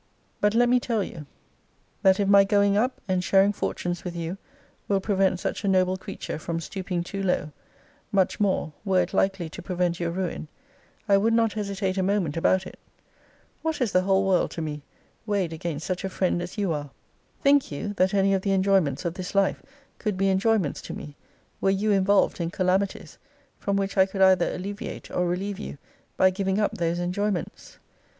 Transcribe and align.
But 0.39 0.55
let 0.55 0.67
me 0.67 0.79
tell 0.79 1.03
you, 1.03 1.27
that 2.01 2.19
if 2.19 2.27
my 2.27 2.43
going 2.43 2.75
up, 2.75 2.99
and 3.07 3.23
sharing 3.23 3.53
fortunes 3.53 4.03
with 4.03 4.15
you, 4.15 4.39
will 4.87 4.99
prevent 4.99 5.39
such 5.39 5.63
a 5.63 5.67
noble 5.67 5.95
creature 5.95 6.39
from 6.39 6.59
stooping 6.59 7.03
too 7.03 7.21
low; 7.21 7.51
much 8.11 8.39
more, 8.39 8.73
were 8.83 9.03
it 9.03 9.13
likely 9.13 9.47
to 9.51 9.61
prevent 9.61 9.99
your 9.99 10.09
ruin, 10.09 10.47
I 11.07 11.17
would 11.17 11.35
not 11.35 11.53
hesitate 11.53 11.99
a 11.99 12.01
moment 12.01 12.35
about 12.35 12.65
it. 12.65 12.79
What 13.61 13.79
is 13.79 13.91
the 13.91 14.01
whole 14.01 14.25
world 14.27 14.49
to 14.57 14.61
me, 14.63 14.81
weighed 15.27 15.53
against 15.53 15.85
such 15.85 16.03
a 16.03 16.09
friend 16.09 16.41
as 16.41 16.57
you 16.57 16.71
are? 16.73 16.89
Think 17.43 17.71
you, 17.71 17.93
that 17.93 18.15
any 18.15 18.33
of 18.33 18.41
the 18.41 18.53
enjoyments 18.53 19.05
of 19.05 19.13
this 19.13 19.35
life 19.35 19.61
could 19.99 20.17
be 20.17 20.29
enjoyments 20.31 20.81
to 20.81 20.95
me, 20.95 21.15
were 21.61 21.69
you 21.69 21.91
involved 21.91 22.41
in 22.41 22.49
calamities, 22.49 23.19
from 23.59 23.75
which 23.77 23.95
I 23.99 24.07
could 24.07 24.23
either 24.23 24.51
alleviate 24.55 25.11
or 25.11 25.27
relieve 25.27 25.59
you, 25.59 25.77
by 26.17 26.31
giving 26.31 26.57
up 26.59 26.79
those 26.79 26.97
enjoyments? 26.99 27.77